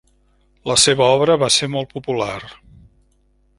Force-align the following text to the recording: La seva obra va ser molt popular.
La 0.71 0.77
seva 0.83 1.09
obra 1.17 1.35
va 1.45 1.51
ser 1.57 1.71
molt 1.75 1.95
popular. 1.99 2.41